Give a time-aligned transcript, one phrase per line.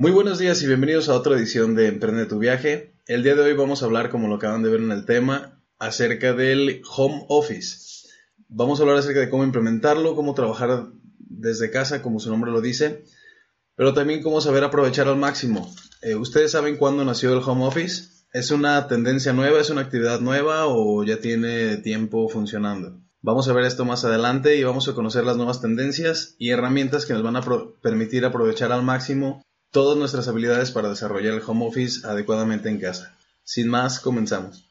[0.00, 2.94] Muy buenos días y bienvenidos a otra edición de Emprende tu viaje.
[3.06, 5.60] El día de hoy vamos a hablar, como lo acaban de ver en el tema,
[5.78, 8.08] acerca del home office.
[8.48, 10.86] Vamos a hablar acerca de cómo implementarlo, cómo trabajar
[11.18, 13.04] desde casa, como su nombre lo dice,
[13.74, 15.70] pero también cómo saber aprovechar al máximo.
[16.00, 18.04] Eh, ¿Ustedes saben cuándo nació el home office?
[18.32, 22.98] ¿Es una tendencia nueva, es una actividad nueva o ya tiene tiempo funcionando?
[23.20, 27.04] Vamos a ver esto más adelante y vamos a conocer las nuevas tendencias y herramientas
[27.04, 27.42] que nos van a
[27.82, 33.16] permitir aprovechar al máximo todas nuestras habilidades para desarrollar el home office adecuadamente en casa.
[33.44, 34.66] Sin más, comenzamos.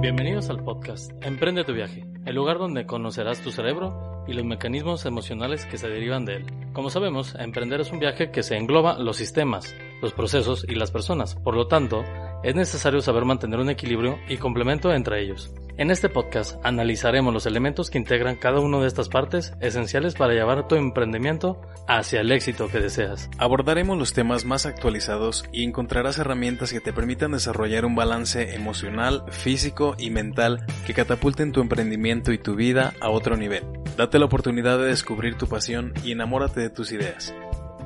[0.00, 5.06] Bienvenidos al podcast Emprende tu viaje, el lugar donde conocerás tu cerebro y los mecanismos
[5.06, 6.46] emocionales que se derivan de él.
[6.72, 10.90] Como sabemos, emprender es un viaje que se engloba los sistemas, los procesos y las
[10.90, 11.36] personas.
[11.36, 12.02] Por lo tanto,
[12.42, 15.52] es necesario saber mantener un equilibrio y complemento entre ellos.
[15.78, 20.32] En este podcast analizaremos los elementos que integran cada una de estas partes esenciales para
[20.32, 23.28] llevar tu emprendimiento hacia el éxito que deseas.
[23.36, 29.24] Abordaremos los temas más actualizados y encontrarás herramientas que te permitan desarrollar un balance emocional,
[29.28, 33.64] físico y mental que catapulten tu emprendimiento y tu vida a otro nivel.
[33.98, 37.34] Date la oportunidad de descubrir tu pasión y enamórate de tus ideas.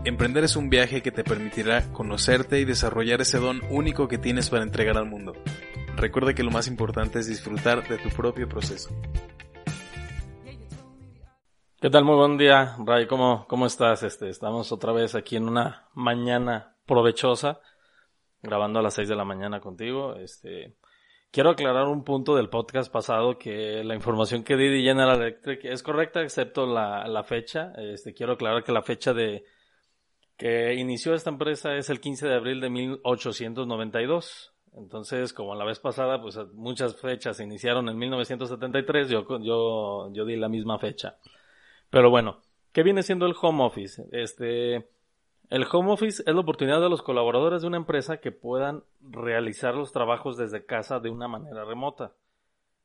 [0.05, 4.49] Emprender es un viaje que te permitirá conocerte y desarrollar ese don único que tienes
[4.49, 5.33] para entregar al mundo.
[5.97, 8.91] Recuerda que lo más importante es disfrutar de tu propio proceso.
[11.81, 12.05] ¿Qué tal?
[12.05, 13.07] Muy buen día, Ray.
[13.07, 14.03] ¿Cómo, cómo estás?
[14.03, 17.61] Este, estamos otra vez aquí en una mañana provechosa,
[18.43, 20.15] grabando a las 6 de la mañana contigo.
[20.17, 20.77] Este,
[21.31, 25.65] quiero aclarar un punto del podcast pasado que la información que di de General Electric
[25.65, 27.73] es correcta excepto la, la fecha.
[27.79, 29.45] Este, quiero aclarar que la fecha de
[30.37, 34.55] que inició esta empresa es el 15 de abril de 1892.
[34.75, 40.37] Entonces, como la vez pasada, pues muchas fechas iniciaron en 1973, yo, yo, yo di
[40.37, 41.17] la misma fecha.
[41.91, 42.41] Pero bueno,
[42.73, 44.07] ¿qué viene siendo el home office?
[44.13, 44.89] Este,
[45.51, 49.75] el home office es la oportunidad de los colaboradores de una empresa que puedan realizar
[49.75, 52.13] los trabajos desde casa de una manera remota.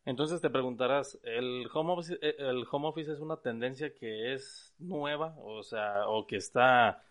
[0.06, 4.74] Entonces te preguntarás, ¿el home office, eh, el home office es una tendencia que es
[4.80, 5.36] nueva?
[5.44, 7.04] O sea, o que está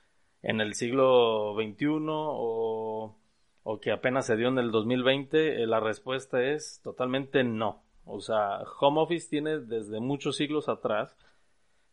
[0.42, 3.16] en el siglo XXI o
[3.64, 7.82] o que apenas se dio en el 2020, eh, la respuesta es totalmente no.
[8.04, 11.16] O sea, home office tiene desde muchos siglos atrás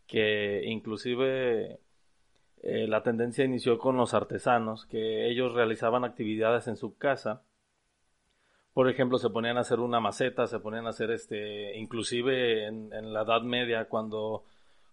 [0.06, 1.80] que inclusive
[2.62, 7.44] eh, la tendencia inició con los artesanos, que ellos realizaban actividades en su casa.
[8.74, 12.92] Por ejemplo, se ponían a hacer una maceta, se ponían a hacer este, inclusive en,
[12.92, 14.44] en la Edad Media, cuando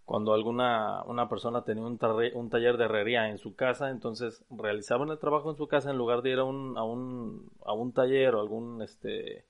[0.09, 5.19] cuando alguna una persona tenía un, taller de herrería en su casa, entonces realizaban el
[5.19, 8.35] trabajo en su casa en lugar de ir a un, a un, a un taller
[8.35, 9.45] o algún este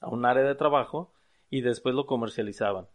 [0.00, 1.12] a un área de trabajo
[1.50, 2.88] y después lo comercializaban.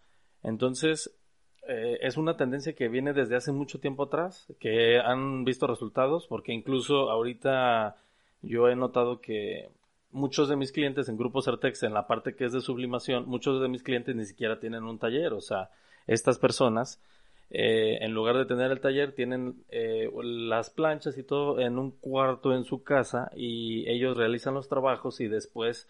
[0.43, 1.17] Entonces
[1.65, 6.27] eh, es una tendencia que viene desde hace mucho tiempo atrás, que han visto resultados,
[6.27, 7.95] porque incluso ahorita
[8.41, 9.69] yo he notado que
[10.11, 13.61] muchos de mis clientes en Grupo Certex, en la parte que es de sublimación, muchos
[13.61, 15.69] de mis clientes ni siquiera tienen un taller, o sea,
[16.07, 17.01] estas personas,
[17.49, 21.91] eh, en lugar de tener el taller, tienen eh, las planchas y todo en un
[21.91, 25.89] cuarto en su casa y ellos realizan los trabajos y después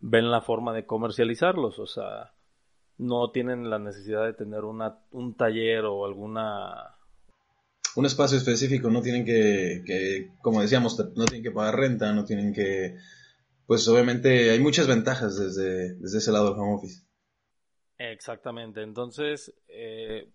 [0.00, 1.78] ven la forma de comercializarlos.
[1.78, 2.32] O sea,
[2.98, 6.96] no tienen la necesidad de tener una, un taller o alguna...
[7.96, 12.24] Un espacio específico, no tienen que, que, como decíamos, no tienen que pagar renta, no
[12.24, 12.96] tienen que...
[13.66, 17.03] Pues obviamente hay muchas ventajas desde, desde ese lado del home office.
[17.98, 20.28] Exactamente, entonces eh,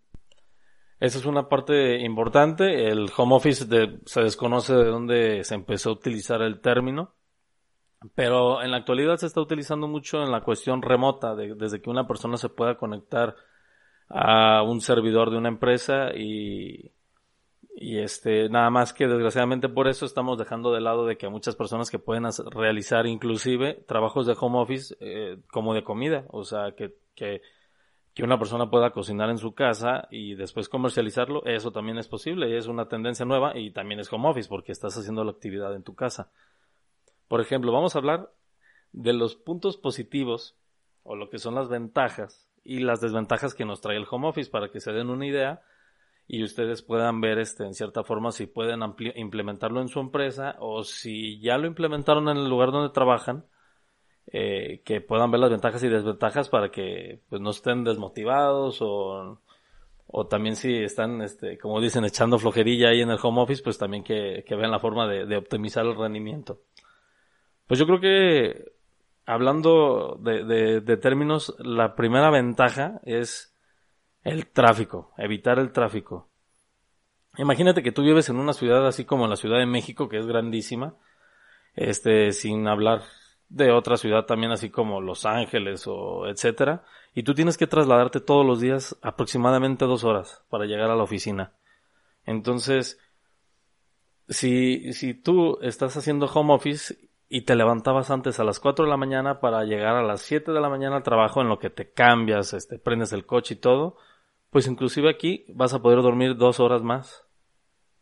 [0.99, 2.89] esa es una parte importante.
[2.89, 3.65] El home office
[4.05, 7.13] se desconoce de dónde se empezó a utilizar el término,
[8.15, 12.07] pero en la actualidad se está utilizando mucho en la cuestión remota, desde que una
[12.07, 13.35] persona se pueda conectar
[14.09, 16.91] a un servidor de una empresa y,
[17.81, 21.55] y este, nada más que desgraciadamente por eso estamos dejando de lado de que muchas
[21.55, 26.73] personas que pueden realizar inclusive trabajos de home office eh, como de comida, o sea,
[26.75, 27.41] que, que
[28.19, 32.49] que una persona pueda cocinar en su casa y después comercializarlo, eso también es posible.
[32.49, 35.73] Y es una tendencia nueva y también es home office porque estás haciendo la actividad
[35.73, 36.29] en tu casa.
[37.29, 38.29] Por ejemplo, vamos a hablar
[38.91, 40.57] de los puntos positivos
[41.03, 44.51] o lo que son las ventajas y las desventajas que nos trae el home office.
[44.51, 45.61] Para que se den una idea
[46.31, 48.81] y ustedes puedan ver este en cierta forma si pueden
[49.15, 53.45] implementarlo en su empresa o si ya lo implementaron en el lugar donde trabajan
[54.31, 59.41] eh, que puedan ver las ventajas y desventajas para que pues no estén desmotivados o,
[60.05, 63.79] o también si están, este, como dicen, echando flojerilla ahí en el home office, pues
[63.79, 66.61] también que, que vean la forma de, de, optimizar el rendimiento.
[67.65, 68.71] Pues yo creo que
[69.25, 73.55] hablando de, de, de términos, la primera ventaja es
[74.23, 76.29] el tráfico, evitar el tráfico.
[77.37, 80.25] Imagínate que tú vives en una ciudad así como la Ciudad de México, que es
[80.25, 80.95] grandísima,
[81.75, 83.03] este, sin hablar
[83.49, 86.83] de otra ciudad también así como Los Ángeles o etcétera,
[87.13, 91.03] y tú tienes que trasladarte todos los días aproximadamente dos horas para llegar a la
[91.03, 91.53] oficina.
[92.25, 92.99] Entonces,
[94.27, 96.95] si, si tú estás haciendo home office
[97.27, 100.51] y te levantabas antes a las 4 de la mañana para llegar a las 7
[100.51, 103.57] de la mañana al trabajo en lo que te cambias, este, prendes el coche y
[103.57, 103.97] todo,
[104.49, 107.25] pues inclusive aquí vas a poder dormir dos horas más.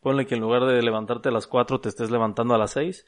[0.02, 3.06] Ponle que en lugar de levantarte a las 4 te estés levantando a las 6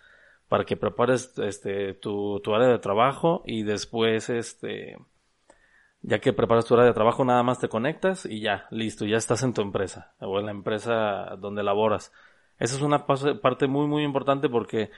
[0.47, 4.97] para que prepares este tu, tu área de trabajo y después este
[6.01, 9.17] ya que preparas tu área de trabajo nada más te conectas y ya, listo, ya
[9.17, 12.13] estás en tu empresa o en la empresa donde laboras.
[12.57, 14.91] Esa es una parte muy muy importante porque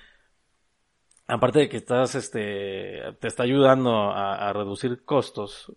[1.27, 5.71] aparte de que estás este te está ayudando a, reducir costos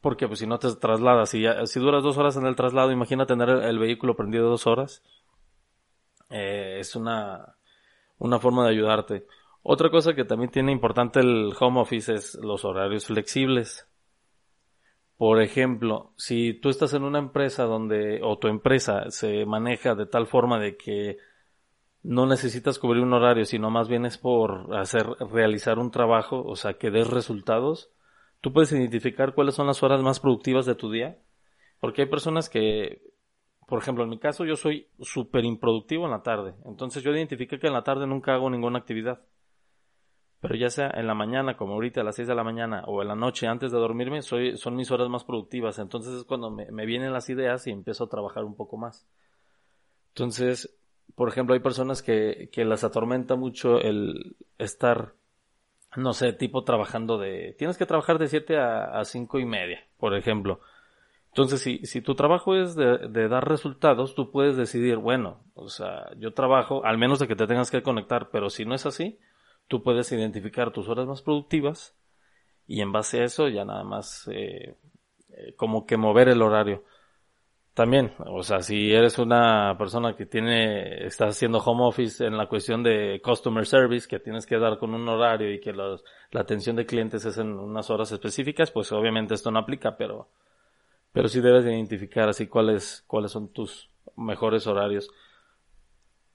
[0.00, 3.26] porque pues si no te trasladas si, si duras dos horas en el traslado imagina
[3.26, 5.02] tener el, vehículo prendido dos horas
[6.30, 7.56] eh, es una
[8.22, 9.26] una forma de ayudarte.
[9.62, 13.88] Otra cosa que también tiene importante el home office es los horarios flexibles.
[15.16, 20.06] Por ejemplo, si tú estás en una empresa donde, o tu empresa se maneja de
[20.06, 21.18] tal forma de que
[22.04, 26.54] no necesitas cubrir un horario, sino más bien es por hacer, realizar un trabajo, o
[26.54, 27.90] sea, que des resultados,
[28.42, 31.18] tú puedes identificar cuáles son las horas más productivas de tu día.
[31.80, 33.12] Porque hay personas que
[33.72, 36.54] por ejemplo, en mi caso yo soy súper improductivo en la tarde.
[36.66, 39.22] Entonces yo identifiqué que en la tarde nunca hago ninguna actividad.
[40.40, 43.00] Pero ya sea en la mañana, como ahorita a las 6 de la mañana, o
[43.00, 45.78] en la noche antes de dormirme, soy, son mis horas más productivas.
[45.78, 49.08] Entonces es cuando me, me vienen las ideas y empiezo a trabajar un poco más.
[50.08, 50.76] Entonces,
[51.14, 55.14] por ejemplo, hay personas que, que las atormenta mucho el estar,
[55.96, 57.54] no sé, tipo trabajando de...
[57.58, 60.60] Tienes que trabajar de 7 a, a 5 y media, por ejemplo.
[61.32, 66.10] Entonces, si, si tu trabajo es de, dar resultados, tú puedes decidir, bueno, o sea,
[66.18, 69.18] yo trabajo, al menos de que te tengas que conectar, pero si no es así,
[69.66, 71.96] tú puedes identificar tus horas más productivas
[72.66, 74.76] y en base a eso ya nada más eh,
[75.30, 76.84] eh, como que mover el horario.
[77.74, 82.46] También, o sea, si eres una persona que tiene, estás haciendo home office en la
[82.46, 86.42] cuestión de customer service, que tienes que dar con un horario y que los, la
[86.42, 90.28] atención de clientes es en unas horas específicas, pues obviamente esto no aplica, pero
[91.12, 95.10] pero sí debes identificar así cuáles, cuáles son tus mejores horarios.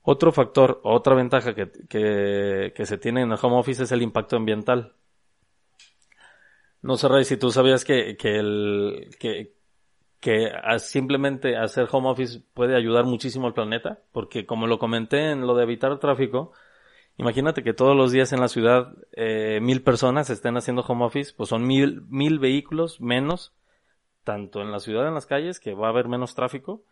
[0.04, 4.04] Otro factor, otra ventaja que, que, que se tiene en el home office es el
[4.04, 4.94] impacto ambiental.
[6.82, 9.57] No sé, Ray, si tú sabías que, que, el, que,
[10.20, 15.46] que simplemente hacer home office puede ayudar muchísimo al planeta, porque como lo comenté en
[15.46, 16.52] lo de evitar tráfico,
[17.18, 21.34] imagínate que todos los días en la ciudad eh, mil personas estén haciendo home office,
[21.36, 23.54] pues son mil, mil vehículos menos
[24.24, 26.84] tanto en la ciudad, en las calles, que va a haber menos tráfico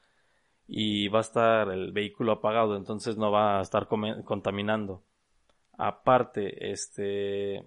[0.68, 5.04] y va a estar el vehículo apagado, entonces no va a estar contaminando.
[5.78, 7.66] Aparte, este,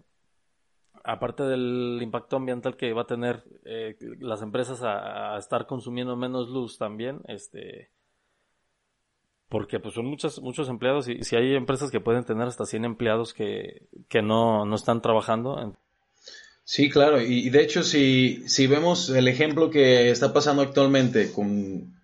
[1.09, 6.51] aparte del impacto ambiental que va a tener eh, las empresas a, estar consumiendo menos
[6.51, 7.89] luz también, este,
[9.49, 10.39] porque pues son muchos,
[10.69, 14.77] empleados y si hay empresas que pueden tener hasta 100 empleados que, que no, no
[14.77, 15.75] están trabajando,
[16.65, 21.99] Sí, claro, y, de hecho si, si vemos el ejemplo que está pasando actualmente con,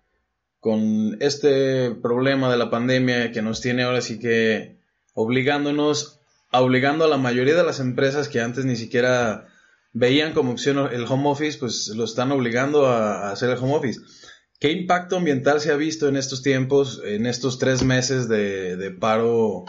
[0.59, 4.77] con este problema de la pandemia que nos tiene ahora sí que
[5.13, 6.19] obligándonos,
[6.61, 9.47] obligando a la mayoría de las empresas que antes ni siquiera
[9.93, 14.01] veían como opción el home office, pues lo están obligando a, hacer el home office.
[14.59, 19.65] ¿Qué impacto ambiental se ha visto en estos tiempos, en estos tres meses de, paro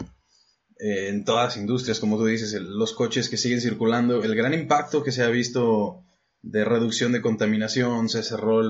[0.79, 4.53] eh, en todas las industrias, como tú dices, los coches que siguen circulando, el gran
[4.53, 6.03] impacto que se ha visto
[6.41, 8.61] de reducción de contaminación, se cerró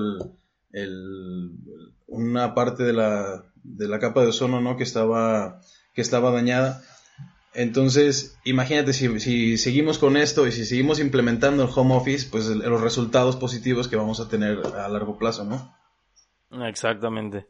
[2.06, 3.44] una parte de la,
[4.00, 4.76] capa de ozono ¿no?
[4.76, 5.60] que estaba
[5.96, 6.82] dañada.
[7.54, 12.46] Entonces, imagínate si, si, seguimos con esto y si seguimos implementando el home office, pues
[12.46, 15.74] los resultados positivos que vamos a tener a largo plazo, ¿no?
[16.66, 17.48] Exactamente.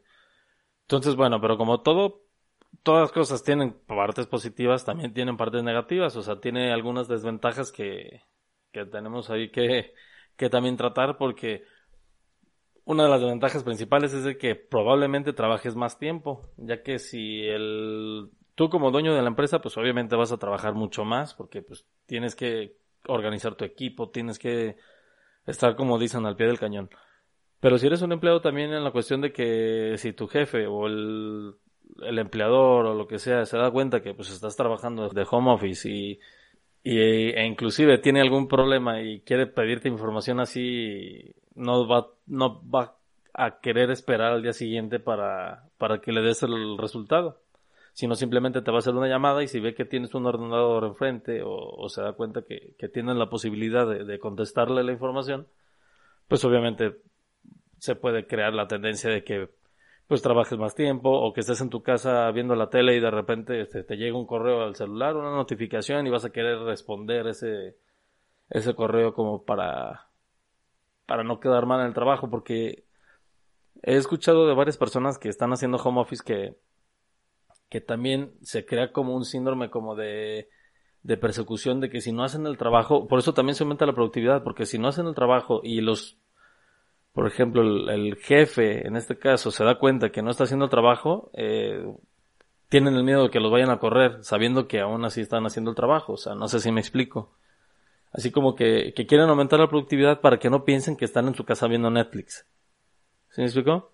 [0.83, 2.23] Entonces, bueno, pero como todo
[2.83, 7.71] todas las cosas tienen partes positivas, también tienen partes negativas, o sea, tiene algunas desventajas
[7.71, 8.23] que,
[8.71, 9.93] que tenemos ahí que,
[10.35, 11.63] que también tratar porque
[12.85, 17.41] una de las desventajas principales es de que probablemente trabajes más tiempo, ya que si
[17.41, 21.61] el tú como dueño de la empresa, pues obviamente vas a trabajar mucho más porque
[21.61, 22.75] pues tienes que
[23.07, 24.75] organizar tu equipo, tienes que
[25.47, 26.89] estar como dicen al pie del cañón.
[27.61, 30.87] Pero si eres un empleado también en la cuestión de que si tu jefe o
[30.87, 31.55] el
[32.01, 35.89] empleador o lo que sea se da cuenta que pues estás trabajando de home office
[35.89, 36.19] y,
[36.83, 42.97] y e inclusive tiene algún problema y quiere pedirte información así no va no va
[43.33, 47.39] a querer esperar al día siguiente para, para que le des el resultado.
[47.99, 50.85] Sino simplemente te va a hacer una llamada y si ve que tienes un ordenador
[50.85, 55.49] enfrente o, o se da cuenta que, que tienes la posibilidad de, contestarle la información,
[56.29, 57.01] pues obviamente
[57.77, 59.49] se puede crear la tendencia de que
[60.07, 63.11] pues trabajes más tiempo o que estés en tu casa viendo la tele y de
[63.11, 67.27] repente este, te llega un correo al celular, una notificación y vas a querer responder
[67.27, 67.75] ese,
[68.49, 70.07] ese correo como para,
[71.05, 72.85] para no quedar mal en el trabajo porque
[73.83, 76.55] he escuchado de varias personas que están haciendo home office que,
[77.69, 80.49] que también se crea como un síndrome como de,
[81.03, 83.93] de persecución de que si no hacen el trabajo, por eso también se aumenta la
[83.93, 86.19] productividad, porque si no hacen el trabajo y los
[87.13, 90.71] por ejemplo, el, jefe, en este caso, se da cuenta que no está haciendo el
[90.71, 91.83] trabajo, eh,
[92.69, 95.71] tienen el miedo de que los vayan a correr, sabiendo que aún así están haciendo
[95.71, 96.13] el trabajo.
[96.13, 97.35] O sea, no sé si me explico.
[98.11, 101.35] Así como que, que quieren aumentar la productividad para que no piensen que están en
[101.35, 102.45] su casa viendo Netflix.
[103.31, 103.91] ¿Sí me explico?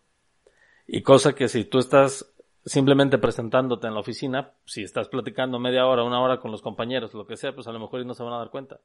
[0.87, 2.31] Y cosa que si tú estás
[2.65, 7.13] simplemente presentándote en la oficina, si estás platicando media hora, una hora con los compañeros,
[7.13, 8.79] lo que sea, pues a lo mejor no se van a dar cuenta.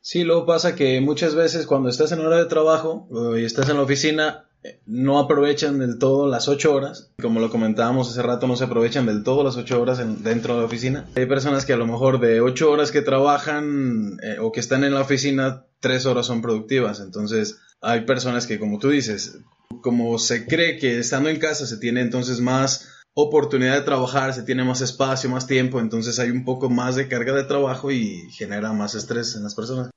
[0.00, 3.76] Sí, luego pasa que muchas veces cuando estás en hora de trabajo y estás en
[3.76, 7.12] la oficina, eh, no aprovechan del todo las ocho horas.
[7.20, 10.60] Como lo comentábamos hace rato, no se aprovechan del todo las ocho horas dentro de
[10.60, 11.06] la oficina.
[11.16, 14.84] Hay personas que a lo mejor de ocho horas que trabajan eh, o que están
[14.84, 17.00] en la oficina, tres horas son productivas.
[17.00, 19.40] Entonces, hay personas que, como tú dices,
[19.82, 24.42] como se cree que estando en casa se tiene entonces más oportunidad de trabajar, se
[24.42, 28.30] tiene más espacio, más tiempo, entonces hay un poco más de carga de trabajo y
[28.30, 29.90] genera más estrés en las personas.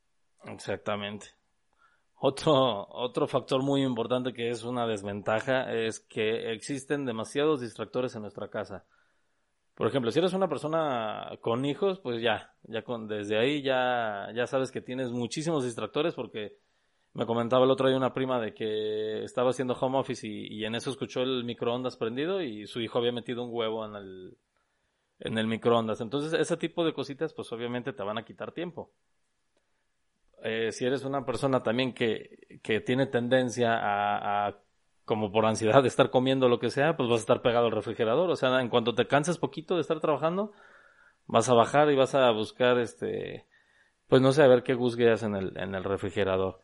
[0.45, 1.27] Exactamente.
[2.15, 8.21] Otro, otro factor muy importante que es una desventaja es que existen demasiados distractores en
[8.21, 8.85] nuestra casa.
[9.75, 14.29] Por ejemplo, si eres una persona con hijos, pues ya, ya con, desde ahí ya,
[14.33, 16.57] ya sabes que tienes muchísimos distractores porque
[17.13, 20.65] me comentaba el otro día una prima de que estaba haciendo home office y, y,
[20.65, 24.37] en eso escuchó el microondas prendido y su hijo había metido un huevo en el,
[25.19, 26.01] en el microondas.
[26.01, 28.91] Entonces, ese tipo de cositas, pues obviamente te van a quitar tiempo
[30.43, 34.55] eh, si eres una persona también que, que tiene tendencia a, a,
[35.05, 37.71] como por ansiedad de estar comiendo lo que sea, pues vas a estar pegado al
[37.71, 38.29] refrigerador.
[38.29, 40.51] O sea, en cuanto te canses poquito de estar trabajando,
[41.27, 43.45] vas a bajar y vas a buscar este,
[44.07, 46.61] pues no sé, a ver qué gusgueas en el, en el refrigerador.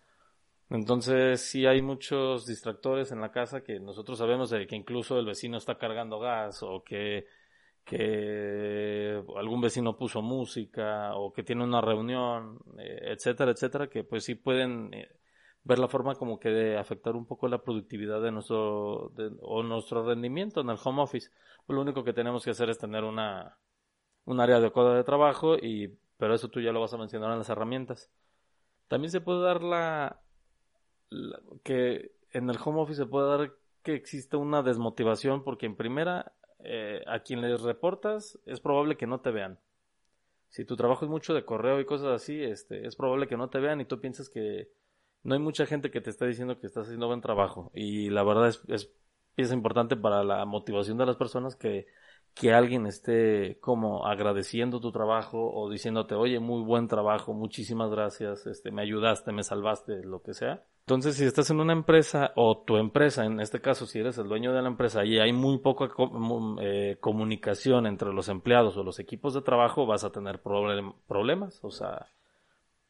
[0.70, 5.26] Entonces, sí hay muchos distractores en la casa que nosotros sabemos de que incluso el
[5.26, 7.28] vecino está cargando gas o que
[7.86, 14.24] que algún vecino puso música o que tiene una reunión, eh, etcétera, etcétera, que pues
[14.26, 15.08] sí pueden eh,
[15.64, 20.04] ver la forma como que de afectar un poco la productividad de nuestro o nuestro
[20.06, 21.30] rendimiento en el home office.
[21.66, 23.58] Pues lo único que tenemos que hacer es tener una
[24.26, 27.40] un área adecuada de trabajo y pero eso tú ya lo vas a mencionar en
[27.40, 28.12] las herramientas.
[28.88, 30.25] También se puede dar la, la
[31.64, 33.54] que en el home office se puede dar
[33.84, 39.08] que existe una desmotivación porque en primera eh, a quien les reportas es probable que
[39.08, 39.60] no te vean.
[40.50, 43.50] Si tu trabajo es mucho de correo y cosas así, este, es probable que no
[43.50, 44.70] te vean y tú piensas que
[45.24, 47.72] no hay mucha gente que te está diciendo que estás haciendo buen trabajo.
[47.74, 48.92] Y la verdad es, es
[49.36, 51.88] pieza importante para la motivación de las personas que,
[52.36, 58.46] que alguien esté como agradeciendo tu trabajo o diciéndote, oye, muy buen trabajo, muchísimas gracias,
[58.46, 60.62] este, me ayudaste, me salvaste, lo que sea.
[60.82, 64.28] Entonces, si estás en una empresa o tu empresa, en este caso, si eres el
[64.28, 65.90] dueño de la empresa y hay muy poca
[66.62, 71.64] eh, comunicación entre los empleados o los equipos de trabajo, vas a tener problemas.
[71.64, 72.08] O sea,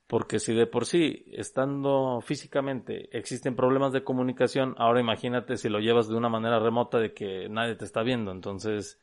[0.07, 5.79] porque si de por sí, estando físicamente, existen problemas de comunicación, ahora imagínate si lo
[5.79, 8.31] llevas de una manera remota de que nadie te está viendo.
[8.31, 8.99] Entonces,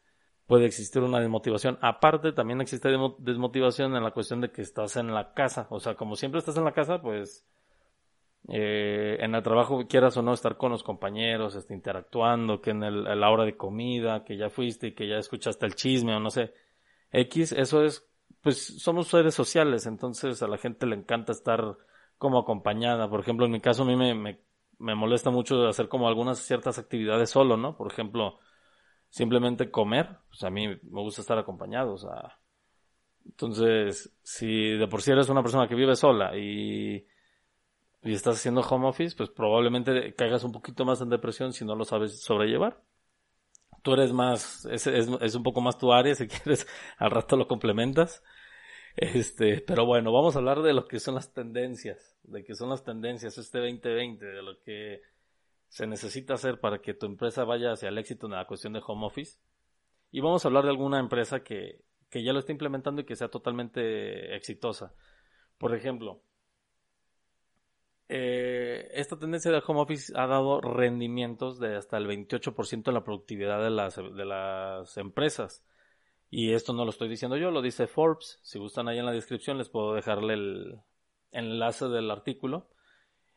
[0.53, 1.79] puede existir una desmotivación.
[1.81, 2.91] Aparte, también existe
[3.21, 5.67] desmotivación en la cuestión de que estás en la casa.
[5.71, 7.47] O sea, como siempre estás en la casa, pues
[8.51, 12.83] eh, en el trabajo quieras o no estar con los compañeros, este, interactuando, que en
[12.83, 16.21] el, la hora de comida, que ya fuiste y que ya escuchaste el chisme o
[16.21, 16.53] no sé.
[17.13, 18.07] X, eso es,
[18.43, 21.79] pues somos seres sociales, entonces a la gente le encanta estar
[22.19, 23.09] como acompañada.
[23.09, 24.39] Por ejemplo, en mi caso a mí me, me,
[24.79, 27.75] me molesta mucho hacer como algunas ciertas actividades solo, ¿no?
[27.75, 28.39] Por ejemplo,
[29.13, 32.39] simplemente comer, pues a mí me gusta estar acompañado, o sea.
[33.25, 37.07] Entonces, si de por sí eres una persona que vive sola y
[38.03, 41.77] y estás haciendo home office, pues probablemente caigas un poquito más en depresión si no
[41.77, 42.83] lo sabes sobrellevar.
[43.83, 46.67] Tú eres más, es, es, es un poco más tu área, si quieres,
[46.99, 48.23] al rato lo complementas.
[48.97, 52.69] Este, pero bueno, vamos a hablar de lo que son las tendencias, de qué son
[52.71, 55.01] las tendencias este 2020, de lo que
[55.73, 58.83] se necesita hacer para que tu empresa vaya hacia el éxito en la cuestión de
[58.87, 59.39] home office.
[60.11, 63.17] Y vamos a hablar de alguna empresa que, que ya lo está implementando y que
[63.17, 64.93] sea totalmente exitosa.
[65.57, 66.21] Por ejemplo,
[68.11, 73.05] eh, esta tendencia del home office ha dado rendimientos de hasta el 28% en la
[73.05, 75.65] productividad de las, de las empresas.
[76.29, 78.41] Y esto no lo estoy diciendo yo, lo dice Forbes.
[78.43, 80.81] Si gustan ahí en la descripción les puedo dejarle el
[81.31, 82.69] enlace del artículo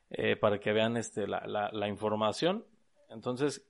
[0.10, 2.66] eh, para que vean este, la, la, la, información.
[3.10, 3.68] Entonces,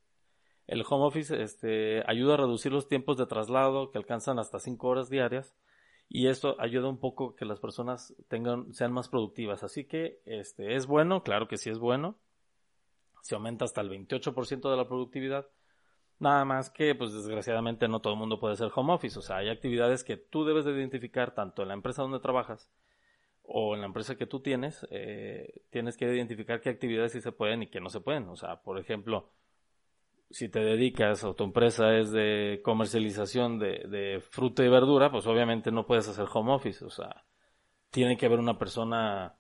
[0.68, 4.88] el home office este, ayuda a reducir los tiempos de traslado que alcanzan hasta 5
[4.88, 5.56] horas diarias
[6.10, 9.64] y esto ayuda un poco que las personas tengan, sean más productivas.
[9.64, 12.18] Así que este, es bueno, claro que sí es bueno.
[13.22, 15.48] Se aumenta hasta el 28% de la productividad.
[16.20, 19.18] Nada más que, pues desgraciadamente no todo el mundo puede ser home office.
[19.18, 22.70] O sea, hay actividades que tú debes de identificar tanto en la empresa donde trabajas
[23.48, 24.86] o en la empresa que tú tienes.
[24.92, 28.28] Eh, tienes que identificar qué actividades sí se pueden y qué no se pueden.
[28.30, 29.32] O sea, por ejemplo,
[30.30, 35.28] si te dedicas o tu empresa es de comercialización de, de, fruta y verdura, pues
[35.28, 36.84] obviamente no puedes hacer home office.
[36.84, 37.26] O sea,
[37.92, 39.36] tiene que haber una persona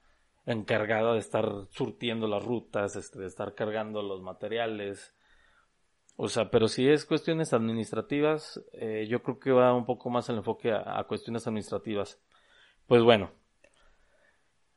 [0.45, 5.15] encargada de estar surtiendo las rutas, este, de estar cargando los materiales.
[6.17, 10.29] O sea, pero si es cuestiones administrativas, eh, yo creo que va un poco más
[10.29, 12.21] el enfoque a, a cuestiones administrativas.
[12.87, 13.31] Pues bueno,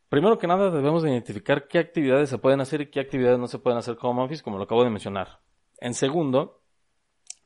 [0.09, 3.49] primero que nada debemos de identificar qué actividades se pueden hacer y qué actividades no
[3.49, 5.41] se pueden hacer home office, como lo acabo de mencionar.
[5.79, 6.63] En segundo,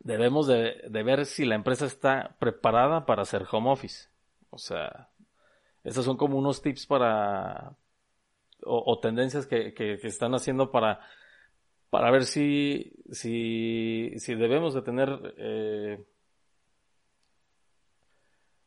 [0.00, 4.08] debemos de, ver si la empresa está preparada para hacer home office.
[4.50, 5.10] O sea,
[5.84, 7.76] estos son como unos tips para
[8.64, 11.00] o, tendencias que, que, están haciendo para
[11.90, 16.04] para ver si si, si debemos de tener eh,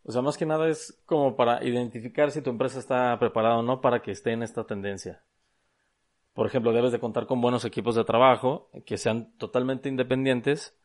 [0.08, 3.64] o sea, más que nada es como para identificar si tu empresa está preparada o
[3.64, 5.24] no para que esté en esta tendencia.
[6.34, 10.78] Por ejemplo, debes de contar con buenos equipos de trabajo que sean totalmente independientes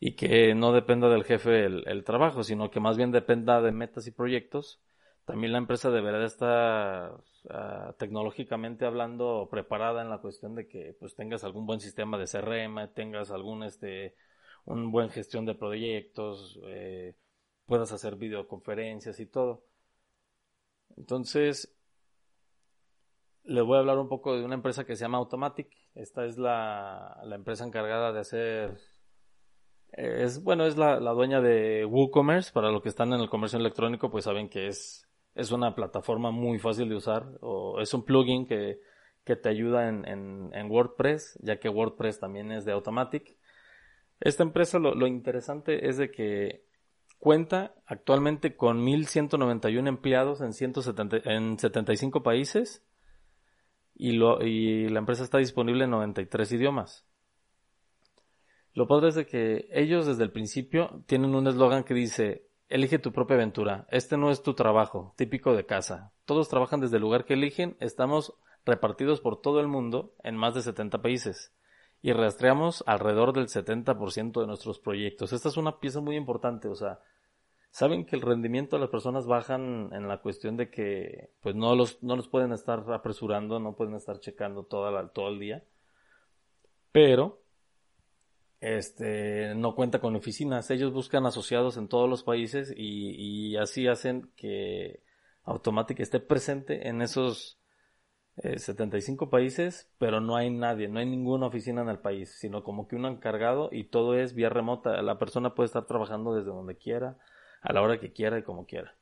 [0.00, 4.06] y que no dependa del jefe el, trabajo, sino que más bien dependa de metas
[4.06, 4.80] y proyectos.
[5.26, 7.12] También la empresa deberá de estar
[7.50, 12.26] ah, tecnológicamente hablando preparada en la cuestión de que pues tengas algún buen sistema de
[12.26, 14.14] CRM, tengas algún este
[14.64, 17.14] un buen gestión de proyectos, eh,
[17.66, 19.64] puedas hacer videoconferencias y todo.
[20.96, 21.76] Entonces,
[23.46, 25.68] les voy a hablar un poco de una empresa que se llama Automatic.
[25.94, 28.78] Esta es la, empresa encargada de hacer.
[29.92, 32.52] Es, bueno, es la, dueña de WooCommerce.
[32.52, 36.30] Para los que están en el comercio electrónico, pues saben que es, es una plataforma
[36.30, 37.38] muy fácil de usar.
[37.40, 38.80] O es un plugin que,
[39.24, 43.36] que te ayuda en, en, en, WordPress, ya que WordPress también es de Automatic.
[44.18, 46.65] Esta empresa, lo, lo interesante es de que
[47.26, 52.84] cuenta actualmente con 1.191 empleados en, 170, en 75 países
[53.96, 57.04] y, lo, y la empresa está disponible en 93 idiomas.
[58.74, 63.00] Lo padre es de que ellos desde el principio tienen un eslogan que dice, elige
[63.00, 66.12] tu propia aventura, este no es tu trabajo, típico de casa.
[66.26, 68.34] Todos trabajan desde el lugar que eligen, estamos
[68.64, 71.52] repartidos por todo el mundo en más de 70 países
[72.02, 75.32] y rastreamos alrededor del 70% de nuestros proyectos.
[75.32, 77.00] Esta es una pieza muy importante, o sea,
[77.70, 81.74] saben que el rendimiento de las personas bajan en la cuestión de que pues no
[81.74, 85.64] los, no los pueden estar apresurando, no pueden estar checando toda todo el día.
[86.92, 87.42] Pero
[88.60, 90.70] este no cuenta con oficinas.
[90.70, 95.02] Ellos buscan asociados en todos los países y, y así hacen que
[95.44, 97.60] Automatic esté presente en esos
[98.36, 102.62] 75 eh, países, pero no hay nadie, no hay ninguna oficina en el país, sino
[102.62, 105.00] como que un encargado y todo es vía remota.
[105.02, 107.18] La persona puede estar trabajando desde donde quiera
[107.66, 108.94] a la hora que quiera y como quiera.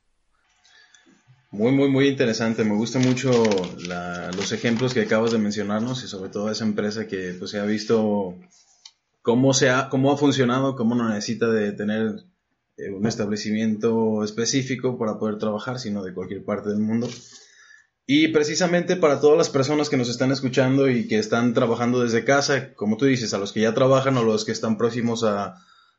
[1.50, 2.64] Muy, muy, muy interesante.
[2.64, 3.31] Me gustan mucho
[4.37, 7.64] los ejemplos que acabas de mencionarnos y sobre todo esa empresa que pues, se ha
[7.64, 8.35] visto
[9.22, 12.24] cómo, se ha, cómo ha funcionado, cómo no necesita de tener
[12.79, 17.09] eh, un establecimiento específico para poder trabajar, sino de cualquier parte del mundo.
[18.07, 22.24] Y precisamente para todas las personas que nos están escuchando y que están trabajando desde
[22.24, 25.55] casa, como tú dices, a los que ya trabajan o los que están próximos a,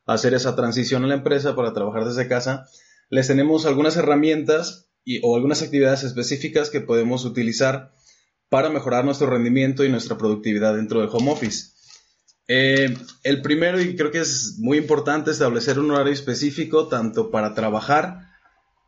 [0.06, 2.66] hacer esa transición en la empresa para trabajar desde casa,
[3.10, 7.92] les tenemos algunas herramientas y, o algunas actividades específicas que podemos utilizar
[8.48, 11.72] para mejorar nuestro rendimiento y nuestra productividad dentro de home office.
[12.48, 17.54] Eh, el primero, y creo que es muy importante, establecer un horario específico tanto para
[17.54, 18.20] trabajar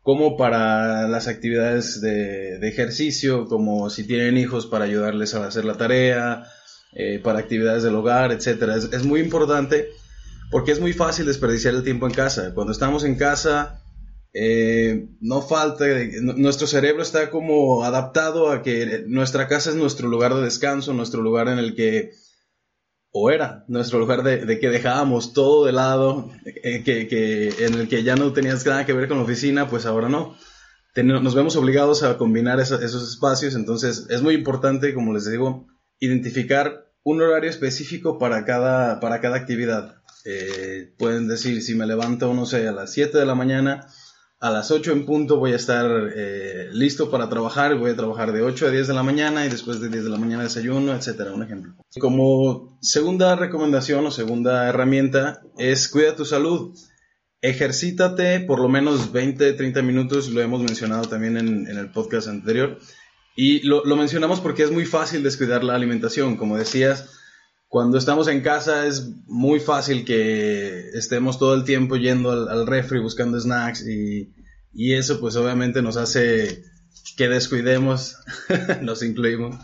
[0.01, 5.75] como para las actividades de, ejercicio, como si tienen hijos para ayudarles a hacer la
[5.75, 6.45] tarea,
[6.93, 8.63] eh, para actividades del hogar, etc.
[8.93, 9.89] es muy importante
[10.49, 12.53] porque es muy fácil desperdiciar el tiempo en casa.
[12.53, 13.83] Cuando estamos en casa,
[14.33, 15.85] eh, no falta,
[16.21, 21.21] nuestro cerebro está como adaptado a que nuestra casa es nuestro lugar de descanso, nuestro
[21.21, 22.11] lugar en el que,
[23.11, 28.03] o era, nuestro lugar de, que dejábamos todo de lado, eh, que, en el que
[28.03, 30.35] ya no tenías nada que ver con la oficina, pues ahora no.
[30.95, 35.67] nos vemos obligados a combinar esos espacios, entonces es muy importante, como les digo,
[35.99, 39.95] identificar un horario específico para cada, para cada actividad.
[40.25, 43.87] Eh, pueden decir, si me levanto, no sé, a las 7 de la mañana,
[44.39, 48.31] a las 8 en punto voy a estar eh, listo para trabajar, voy a trabajar
[48.31, 50.93] de 8 a 10 de la mañana y después de 10 de la mañana desayuno,
[50.93, 51.73] etcétera, un ejemplo.
[51.99, 56.73] Como segunda recomendación o segunda herramienta es cuida tu salud.
[57.41, 62.79] Ejercítate por lo menos 20, 30 minutos, lo hemos mencionado también en, el podcast anterior.
[63.41, 66.35] Y lo, lo mencionamos porque es muy fácil descuidar la alimentación.
[66.35, 67.05] Como decías,
[67.69, 72.99] cuando estamos en casa es muy fácil que estemos todo el tiempo yendo al, refri
[72.99, 74.33] buscando snacks y,
[74.93, 76.65] eso pues obviamente nos hace
[77.15, 78.17] que descuidemos,
[78.81, 79.55] nos incluimos.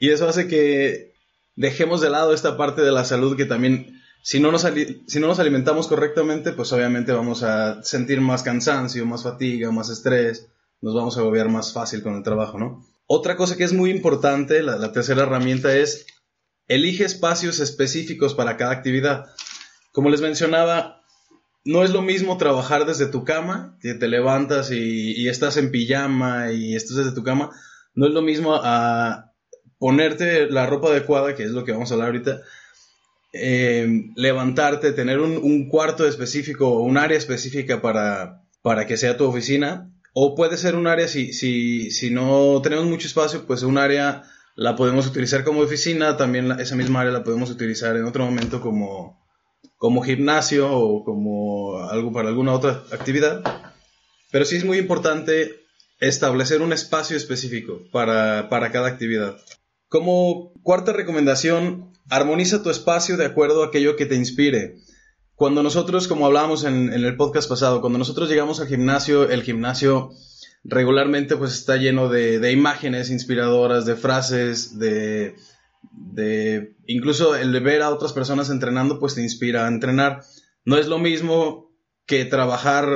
[0.00, 1.14] Y eso hace que
[1.54, 4.66] dejemos de lado esta parte de la salud que también, si no nos,
[5.06, 9.88] si no nos alimentamos correctamente, pues obviamente vamos a sentir más cansancio, más fatiga, más
[9.88, 10.48] estrés,
[10.82, 12.86] nos vamos a agobiar más fácil con el trabajo, ¿no?
[13.06, 16.06] Otra cosa que es muy importante, la tercera herramienta es
[16.68, 19.26] Elige espacios específicos para cada actividad.
[19.92, 21.02] Como les mencionaba,
[21.64, 26.52] no es lo mismo trabajar desde tu cama, que te levantas y, estás en pijama
[26.52, 27.50] y estás desde tu cama.
[27.94, 29.32] No es lo mismo a
[29.78, 32.40] ponerte la ropa adecuada, que es lo que vamos a hablar ahorita,
[33.32, 39.26] eh, levantarte, tener un, cuarto específico o un área específica para, para que sea tu
[39.26, 39.90] oficina.
[40.12, 44.24] O puede ser un área, si, si, si no tenemos mucho espacio, pues un área
[44.54, 48.60] la podemos utilizar como oficina, también esa misma área la podemos utilizar en otro momento
[48.60, 49.22] como,
[49.76, 53.42] como gimnasio o como algo para alguna otra actividad.
[54.30, 55.62] Pero sí es muy importante
[56.00, 59.36] establecer un espacio específico para, cada actividad.
[59.88, 64.76] Como cuarta recomendación, armoniza tu espacio de acuerdo a aquello que te inspire.
[65.42, 69.42] Cuando nosotros, como hablábamos en, en el podcast pasado, cuando nosotros llegamos al gimnasio, el
[69.42, 70.12] gimnasio
[70.62, 75.34] regularmente pues está lleno de, imágenes inspiradoras, de frases, de,
[76.86, 80.22] incluso el ver a otras personas entrenando pues te inspira a entrenar.
[80.64, 81.72] No es lo mismo
[82.06, 82.88] que trabajar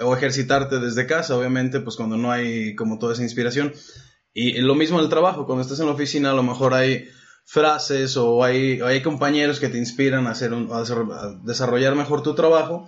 [0.00, 3.72] o ejercitarte desde casa, obviamente, pues cuando no hay como toda esa inspiración.
[4.34, 7.08] Y lo mismo en el trabajo, cuando estás en la oficina a lo mejor hay
[7.50, 12.86] frases o hay, hay compañeros que te inspiran a, hacer a desarrollar mejor tu trabajo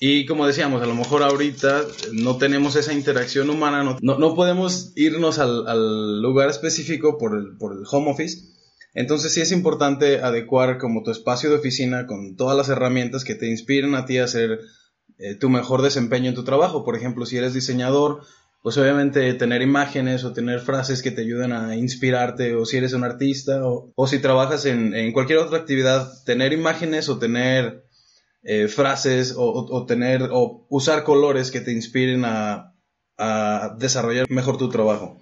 [0.00, 4.92] y como decíamos, a lo mejor ahorita no tenemos esa interacción humana, no, no, podemos
[4.96, 8.38] irnos al, al, lugar específico por el, por el home office.
[8.94, 13.36] Entonces sí es importante adecuar como tu espacio de oficina con todas las herramientas que
[13.36, 14.58] te inspiren a ti a hacer
[15.18, 16.82] eh, tu mejor desempeño en tu trabajo.
[16.82, 18.22] Por ejemplo, si eres diseñador,
[18.62, 22.92] pues obviamente tener imágenes o tener frases que te ayuden a inspirarte, o si eres
[22.92, 27.84] un artista, o, o si trabajas en, en cualquier otra actividad, tener imágenes o tener
[28.44, 32.74] eh, frases o, tener o usar colores que te inspiren a,
[33.16, 35.20] a desarrollar mejor tu trabajo.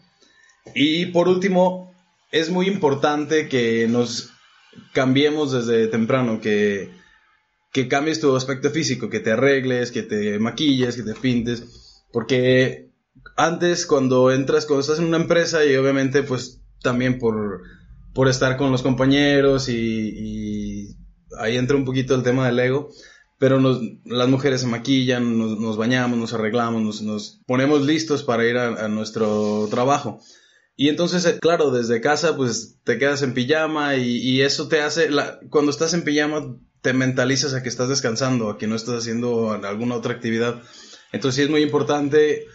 [0.75, 1.95] Y por último,
[2.33, 4.31] es muy importante que nos
[4.93, 6.91] cambiemos desde temprano, que,
[7.73, 12.90] que cambies tu aspecto físico, que te arregles, que te maquilles, que te pintes, porque
[13.45, 17.63] antes cuando entras, cuando estás en una empresa y obviamente pues también por,
[18.15, 20.97] por estar con los compañeros y, y
[21.39, 22.91] ahí entra un poquito el tema del ego,
[23.39, 23.59] pero
[24.05, 29.67] las mujeres se maquillan, nos, bañamos, nos arreglamos, nos, ponemos listos para ir a, nuestro
[29.71, 30.21] trabajo.
[30.77, 35.09] Y entonces, eh, claro, desde casa pues te quedas en pijama y, eso te hace,
[35.49, 39.53] cuando estás en pijama te mentalizas a que estás descansando, a que no estás haciendo
[39.53, 40.63] alguna otra actividad.
[41.13, 42.47] Entonces sí es muy importante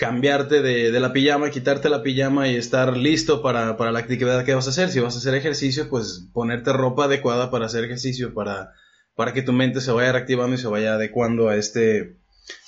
[0.00, 4.44] cambiarte de, de, la pijama, quitarte la pijama y estar listo para, para la actividad
[4.44, 4.90] que vas a hacer.
[4.90, 8.72] Si vas a hacer ejercicio, pues ponerte ropa adecuada para hacer ejercicio, para
[9.20, 12.16] para que tu mente se vaya reactivando y se vaya adecuando a este,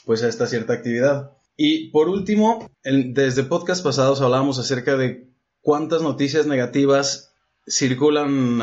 [0.05, 1.31] pues a esta cierta actividad.
[1.57, 5.31] Y por último, desde podcast pasados hablábamos acerca de
[5.63, 7.33] cuántas noticias negativas
[7.67, 8.59] circulan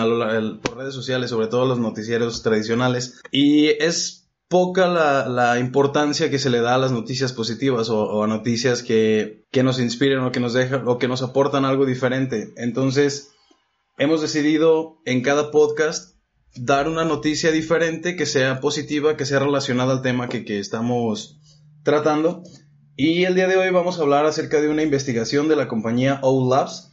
[0.61, 4.18] por redes sociales, sobre todo los noticieros tradicionales, y es
[4.49, 9.45] poca la, importancia que se le da a las noticias positivas o, a noticias que,
[9.51, 12.51] que, nos inspiren o que nos dejan o que nos aportan algo diferente.
[12.57, 13.31] Entonces,
[13.99, 16.15] hemos decidido en cada podcast
[16.55, 21.37] dar una noticia diferente que sea positiva, que sea relacionada al tema que, estamos
[21.83, 22.43] tratando.
[22.95, 26.19] Y el día de hoy vamos a hablar acerca de una investigación de la compañía
[26.23, 26.91] O Labs,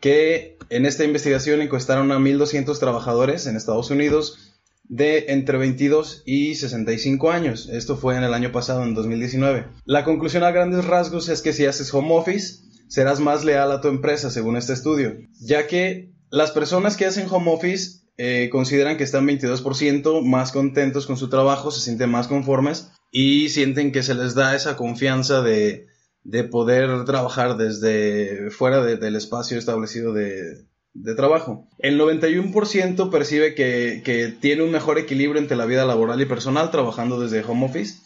[0.00, 4.45] que en esta investigación encuestaron a 1.200 trabajadores en Estados Unidos
[4.88, 7.68] de entre 22 y 65 años.
[7.70, 9.66] Esto fue en el año pasado, en 2019.
[9.84, 13.80] La conclusión a grandes rasgos es que si haces home office, serás más leal a
[13.80, 18.96] tu empresa, según este estudio, ya que las personas que hacen home office eh, consideran
[18.96, 24.02] que están 22% más contentos con su trabajo, se sienten más conformes y sienten que
[24.02, 25.86] se les da esa confianza de,
[26.24, 30.64] de poder trabajar desde fuera del espacio establecido de,
[31.02, 31.68] de trabajo.
[31.78, 36.70] El 91% percibe que, que, tiene un mejor equilibrio entre la vida laboral y personal
[36.70, 38.00] trabajando desde home office.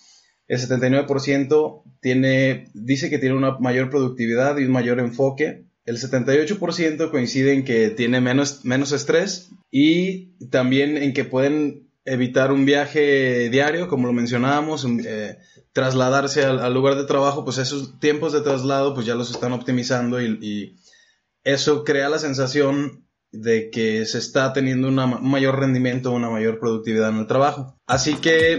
[0.48, 5.64] El 79% tiene, dice que tiene una mayor productividad y un mayor enfoque.
[5.85, 12.50] El 78% coincide en que tiene menos, menos estrés y también en que pueden evitar
[12.50, 15.38] un viaje diario, como lo mencionábamos, eh,
[15.72, 20.20] trasladarse al, lugar de trabajo, pues esos tiempos de traslado pues ya los están optimizando
[20.20, 20.76] y
[21.44, 27.11] eso crea la sensación de que se está teniendo un mayor rendimiento, una mayor productividad
[27.11, 27.76] en el trabajo.
[27.87, 28.59] Así que,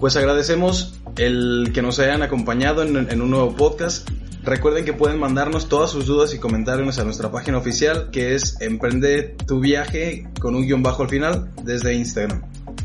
[0.00, 4.08] pues agradecemos el que nos hayan acompañado en, un nuevo podcast.
[4.42, 8.60] Recuerden que pueden mandarnos todas sus dudas y comentarios a nuestra página oficial que es
[8.60, 12.42] Emprende tu viaje con un guion bajo al final desde Instagram.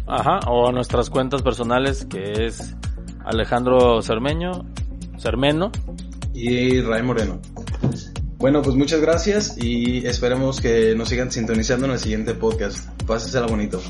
[0.07, 2.75] Ajá, o a nuestras cuentas personales que es
[3.25, 4.65] Alejandro Cermeño,
[5.17, 5.71] Cermeno
[6.33, 7.41] y Ray Moreno.
[8.39, 12.87] Bueno, pues muchas gracias y esperemos que nos sigan sintonizando en el siguiente podcast.
[13.05, 13.81] Pásensela bonito.